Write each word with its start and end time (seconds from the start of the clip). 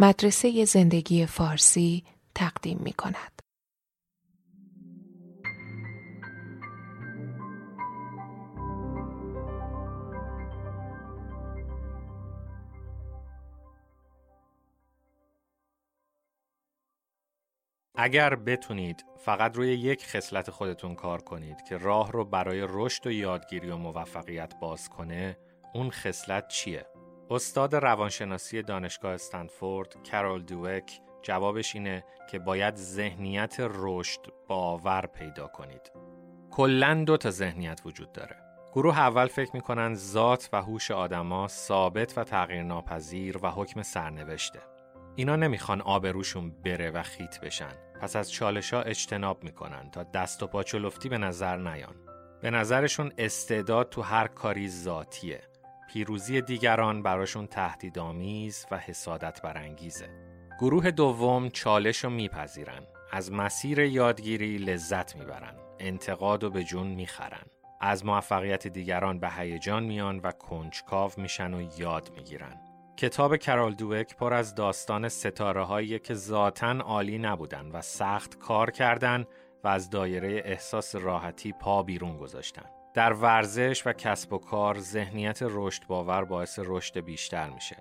مدرسه 0.00 0.64
زندگی 0.64 1.26
فارسی 1.26 2.04
تقدیم 2.34 2.78
می 2.84 2.92
کند. 2.92 3.42
اگر 18.00 18.34
بتونید 18.34 19.04
فقط 19.16 19.56
روی 19.56 19.68
یک 19.68 20.06
خصلت 20.06 20.50
خودتون 20.50 20.94
کار 20.94 21.22
کنید 21.22 21.62
که 21.62 21.76
راه 21.76 22.12
رو 22.12 22.24
برای 22.24 22.66
رشد 22.68 23.06
و 23.06 23.10
یادگیری 23.10 23.70
و 23.70 23.76
موفقیت 23.76 24.54
باز 24.60 24.88
کنه 24.88 25.38
اون 25.74 25.90
خصلت 25.90 26.48
چیه؟ 26.48 26.97
استاد 27.30 27.76
روانشناسی 27.76 28.62
دانشگاه 28.62 29.12
استنفورد 29.12 30.02
کرول 30.02 30.42
دوک 30.42 31.00
جوابش 31.22 31.74
اینه 31.74 32.04
که 32.30 32.38
باید 32.38 32.76
ذهنیت 32.76 33.56
رشد 33.58 34.20
باور 34.48 35.06
پیدا 35.06 35.46
کنید. 35.46 35.92
کلا 36.50 37.04
دو 37.06 37.16
تا 37.16 37.30
ذهنیت 37.30 37.80
وجود 37.84 38.12
داره. 38.12 38.36
گروه 38.72 38.98
اول 38.98 39.26
فکر 39.26 39.50
می‌کنن 39.54 39.94
ذات 39.94 40.48
و 40.52 40.62
هوش 40.62 40.90
آدما 40.90 41.48
ثابت 41.48 42.18
و 42.18 42.24
تغییر 42.24 42.62
ناپذیر 42.62 43.38
و 43.42 43.50
حکم 43.50 43.82
سرنوشته. 43.82 44.60
اینا 45.16 45.36
نمی‌خوان 45.36 45.80
آبروشون 45.80 46.50
بره 46.50 46.90
و 46.90 47.02
خیت 47.02 47.40
بشن. 47.40 47.72
پس 48.00 48.16
از 48.16 48.32
چالش 48.32 48.74
ها 48.74 48.82
اجتناب 48.82 49.44
می‌کنن 49.44 49.90
تا 49.90 50.02
دست 50.02 50.42
و 50.42 50.46
پا 50.46 50.62
چلفتی 50.62 51.08
به 51.08 51.18
نظر 51.18 51.56
نیان. 51.56 51.94
به 52.42 52.50
نظرشون 52.50 53.12
استعداد 53.18 53.88
تو 53.88 54.02
هر 54.02 54.26
کاری 54.26 54.68
ذاتیه. 54.68 55.40
پیروزی 55.88 56.40
دیگران 56.40 57.02
براشون 57.02 57.46
تهدیدآمیز 57.46 58.66
و 58.70 58.78
حسادت 58.78 59.42
برانگیزه. 59.42 60.08
گروه 60.60 60.90
دوم 60.90 61.48
چالش 61.48 62.04
رو 62.04 62.10
میپذیرن. 62.10 62.82
از 63.12 63.32
مسیر 63.32 63.78
یادگیری 63.78 64.58
لذت 64.58 65.16
می‌برن. 65.16 65.54
انتقاد 65.78 66.44
و 66.44 66.50
به 66.50 66.64
جون 66.64 66.86
می‌خرن. 66.86 67.46
از 67.80 68.06
موفقیت 68.06 68.66
دیگران 68.66 69.20
به 69.20 69.30
هیجان 69.30 69.84
میان 69.84 70.18
و 70.18 70.32
کنجکاو 70.32 71.10
میشن 71.16 71.54
و 71.54 71.68
یاد 71.78 72.10
می‌گیرن. 72.16 72.60
کتاب 72.96 73.36
کرال 73.36 73.74
دوک 73.74 74.16
پر 74.16 74.34
از 74.34 74.54
داستان 74.54 75.08
ستاره 75.08 75.64
هایی 75.64 75.98
که 75.98 76.14
ذاتا 76.14 76.70
عالی 76.70 77.18
نبودن 77.18 77.70
و 77.70 77.82
سخت 77.82 78.38
کار 78.38 78.70
کردن 78.70 79.24
و 79.64 79.68
از 79.68 79.90
دایره 79.90 80.42
احساس 80.44 80.94
راحتی 80.94 81.52
پا 81.52 81.82
بیرون 81.82 82.16
گذاشتن. 82.16 82.77
در 82.94 83.12
ورزش 83.12 83.82
و 83.86 83.92
کسب 83.92 84.32
و 84.32 84.38
کار 84.38 84.78
ذهنیت 84.78 85.38
رشد 85.42 85.86
باور 85.86 86.24
باعث 86.24 86.58
رشد 86.62 87.00
بیشتر 87.00 87.50
میشه. 87.50 87.76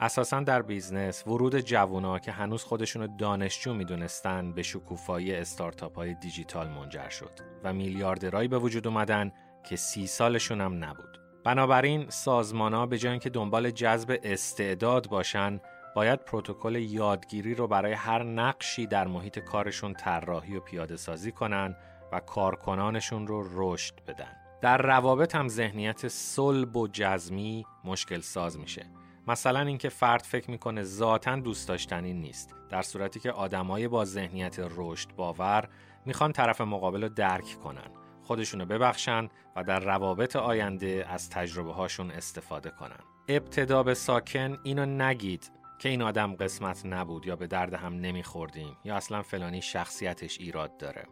اساسا 0.00 0.40
در 0.40 0.62
business 0.62 1.26
ورود 1.26 1.58
جوونا 1.58 2.18
که 2.18 2.32
هنوز 2.32 2.64
خودشونو 2.64 3.16
دانشجو 3.16 3.74
می‌دونستن 3.74 4.52
به 4.52 4.62
شکوفایی 4.62 5.34
استارتاپ 5.34 5.96
های 5.96 6.14
دیجیتال 6.14 6.68
منجر 6.68 7.08
شد 7.08 7.30
و 7.64 7.72
میلیاردرایی 7.72 8.48
به 8.48 8.58
وجود 8.58 8.86
اومدن 8.86 9.32
که 9.68 9.76
سی 9.76 10.06
سالشون 10.06 10.60
هم 10.60 10.84
نبود. 10.84 11.18
بنابراین 11.44 12.06
سازمان 12.08 12.74
ها 12.74 12.86
به 12.86 12.98
جای 12.98 13.18
که 13.18 13.30
دنبال 13.30 13.70
جذب 13.70 14.18
استعداد 14.22 15.08
باشن 15.08 15.60
باید 15.94 16.24
پروتکل 16.24 16.76
یادگیری 16.76 17.54
رو 17.54 17.66
برای 17.66 17.92
هر 17.92 18.22
نقشی 18.22 18.86
در 18.86 19.06
محیط 19.06 19.38
کارشون 19.38 19.94
طراحی 19.94 20.56
و 20.56 20.60
پیاده 20.60 20.96
سازی 20.96 21.32
کنن 21.32 21.76
و 22.12 22.20
کارکنانشون 22.20 23.26
رو 23.26 23.48
رشد 23.52 23.94
بدن. 24.08 24.36
در 24.60 24.78
روابط 24.78 25.34
هم 25.34 25.48
ذهنیت 25.48 26.08
صلب 26.08 26.76
و 26.76 26.88
جزمی 26.88 27.66
مشکل 27.84 28.20
ساز 28.20 28.58
میشه. 28.58 28.86
مثلا 29.26 29.60
اینکه 29.60 29.88
فرد 29.88 30.22
فکر 30.22 30.50
می‌کنه 30.50 30.82
ذاتا 30.82 31.36
دوست 31.36 31.68
داشتنی 31.68 32.12
نیست 32.12 32.54
در 32.70 32.82
صورتی 32.82 33.20
که 33.20 33.32
آدمای 33.32 33.88
با 33.88 34.04
ذهنیت 34.04 34.56
رشد 34.76 35.08
باور 35.16 35.68
می‌خوان 36.06 36.32
طرف 36.32 36.60
مقابل 36.60 37.02
رو 37.02 37.08
درک 37.08 37.56
کنن 37.64 37.90
خودشونو 38.22 38.66
ببخشن 38.66 39.28
و 39.56 39.64
در 39.64 39.80
روابط 39.80 40.36
آینده 40.36 41.06
از 41.08 41.30
تجربه 41.30 41.72
هاشون 41.72 42.10
استفاده 42.10 42.70
کنن 42.70 42.98
ابتدا 43.28 43.82
به 43.82 43.94
ساکن 43.94 44.58
اینو 44.62 44.86
نگید 44.86 45.61
که 45.82 45.88
این 45.88 46.02
آدم 46.02 46.34
قسمت 46.34 46.86
نبود 46.86 47.26
یا 47.26 47.36
به 47.36 47.46
درد 47.46 47.74
هم 47.74 47.94
نمیخوردیم 47.94 48.76
یا 48.84 48.96
اصلا 48.96 49.22
فلانی 49.22 49.62
شخصیتش 49.62 50.38
ایراد 50.38 50.76
داره. 50.76 51.04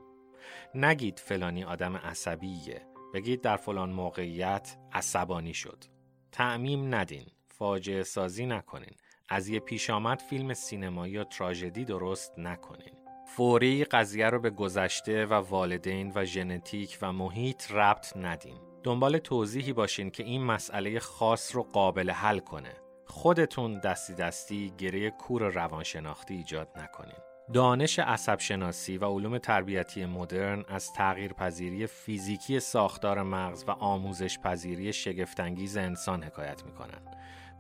نگید 0.75 1.19
فلانی 1.19 1.65
آدم 1.65 1.97
عصبیه. 1.97 2.87
بگید 3.15 3.41
در 3.41 3.57
فلان 3.57 3.91
موقعیت 3.91 4.77
عصبانی 4.93 5.55
شد. 5.55 5.85
تعمیم 6.33 6.95
ندین. 6.95 7.27
فاجعه 7.49 8.03
سازی 8.03 8.47
نکنین. 8.47 8.95
از 9.29 9.49
یه 9.49 9.61
پیش 9.61 9.91
آمد 9.91 10.21
فیلم 10.21 10.55
سینمایی 10.55 11.13
یا 11.13 11.25
تراژدی 11.25 11.85
درست 11.85 12.39
نکنین. 12.39 12.95
فوری 13.27 13.85
قضیه 13.85 14.27
رو 14.27 14.41
به 14.41 14.51
گذشته 14.51 15.27
و 15.27 15.33
والدین 15.33 16.13
و 16.15 16.25
ژنتیک 16.25 16.99
و 17.03 17.13
محیط 17.13 17.71
ربط 17.71 18.17
ندین. 18.17 18.59
دنبال 18.83 19.19
توضیحی 19.19 19.73
باشین 19.73 20.11
که 20.11 20.23
این 20.23 20.45
مسئله 20.45 20.99
خاص 20.99 21.57
رو 21.57 21.63
قابل 21.63 22.11
حل 22.11 22.39
کنه. 22.39 22.90
خودتون 23.11 23.79
دستی 23.79 24.15
دستی 24.15 24.73
گره 24.79 25.11
کور 25.11 25.43
روانشناختی 25.43 26.35
ایجاد 26.35 26.69
نکنین 26.77 27.19
دانش 27.53 27.99
عصب 27.99 28.39
شناسی 28.39 28.99
و 28.99 29.05
علوم 29.05 29.39
تربیتی 29.39 30.05
مدرن 30.05 30.65
از 30.69 30.93
تغییر 30.93 31.33
پذیری 31.33 31.87
فیزیکی 31.87 32.61
ساختار 32.61 33.23
مغز 33.23 33.65
و 33.69 33.71
آموزش 33.71 34.39
پذیری 34.39 34.93
شگفتانگیز 34.93 35.77
انسان 35.77 36.23
حکایت 36.23 36.65
می 36.65 36.73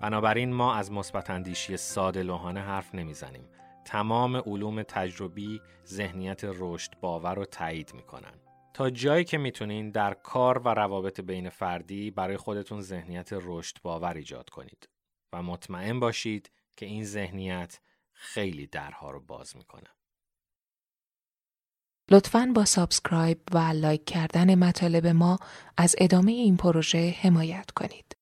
بنابراین 0.00 0.52
ما 0.52 0.74
از 0.74 0.92
مثبت 0.92 1.30
اندیشی 1.30 1.76
ساده 1.76 2.22
لوحانه 2.22 2.60
حرف 2.60 2.94
نمی‌زنیم. 2.94 3.48
تمام 3.84 4.36
علوم 4.36 4.82
تجربی 4.82 5.60
ذهنیت 5.86 6.40
رشد 6.44 6.90
باور 7.00 7.34
رو 7.34 7.44
تایید 7.44 7.94
می‌کنن. 7.94 8.34
تا 8.74 8.90
جایی 8.90 9.24
که 9.24 9.38
می‌تونین 9.38 9.90
در 9.90 10.14
کار 10.14 10.58
و 10.58 10.68
روابط 10.68 11.20
بین 11.20 11.48
فردی 11.48 12.10
برای 12.10 12.36
خودتون 12.36 12.80
ذهنیت 12.80 13.28
رشد 13.32 13.76
باور 13.82 14.14
ایجاد 14.14 14.50
کنید 14.50 14.88
و 15.32 15.42
مطمئن 15.42 16.00
باشید 16.00 16.50
که 16.76 16.86
این 16.86 17.04
ذهنیت 17.04 17.80
خیلی 18.12 18.66
درها 18.66 19.10
رو 19.10 19.20
باز 19.20 19.56
می‌کنه. 19.56 19.90
لطفاً 22.10 22.52
با 22.54 22.64
subscribe 22.64 23.40
و 23.52 23.58
like 23.58 24.04
کردن 24.04 24.54
مطالب 24.54 25.06
ما 25.06 25.38
از 25.76 25.96
ادامه 25.98 26.32
این 26.32 26.56
پروژه 26.56 27.16
حمایت 27.20 27.70
کنید. 27.70 28.16